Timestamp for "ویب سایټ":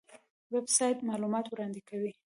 0.53-0.97